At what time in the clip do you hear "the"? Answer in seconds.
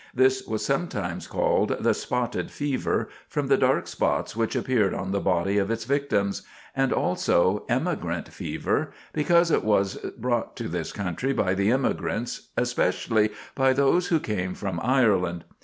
1.79-1.93, 3.49-3.55, 5.11-5.19, 11.53-11.69